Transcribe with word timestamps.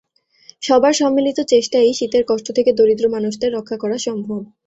সবার 0.63 0.93
সম্মিলিত 0.93 1.39
চেষ্টায়ই 1.49 1.93
শীতের 1.93 2.23
কষ্ট 2.27 2.47
থেকে 2.51 2.71
দরিদ্র 2.73 3.05
মানুষদের 3.09 3.51
রক্ষা 3.53 3.77
করা 3.77 3.97
সম্ভব। 3.97 4.41